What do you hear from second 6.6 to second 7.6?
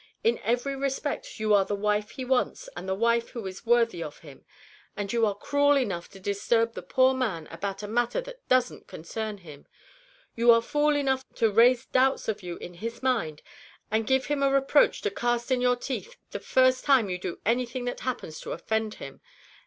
the poor man